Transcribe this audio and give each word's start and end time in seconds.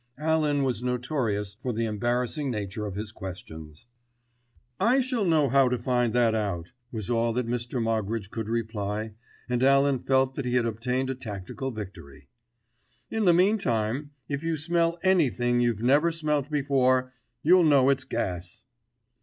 Alan 0.17 0.63
was 0.63 0.81
notorious 0.81 1.53
for 1.59 1.71
the 1.71 1.85
embarrassing 1.85 2.49
nature 2.49 2.87
of 2.87 2.95
his 2.95 3.11
questions. 3.11 3.85
"I 4.79 4.99
shall 4.99 5.23
know 5.23 5.47
how 5.47 5.69
to 5.69 5.77
find 5.77 6.11
that 6.15 6.33
out," 6.33 6.71
was 6.91 7.11
all 7.11 7.33
that 7.33 7.45
Mr. 7.45 7.79
Moggridge 7.79 8.31
could 8.31 8.49
reply, 8.49 9.13
and 9.47 9.61
Alan 9.61 9.99
felt 9.99 10.33
that 10.33 10.45
he 10.45 10.55
had 10.55 10.65
obtained 10.65 11.11
a 11.11 11.13
tactical 11.13 11.69
victory. 11.69 12.29
"In 13.11 13.25
the 13.25 13.33
meantime, 13.35 14.09
if 14.27 14.41
you 14.41 14.57
smell 14.57 14.97
anything 15.03 15.61
you've 15.61 15.83
never 15.83 16.11
smelt 16.11 16.49
before 16.49 17.13
you'll 17.43 17.63
know 17.63 17.91
it's 17.91 18.03
gas." 18.03 18.63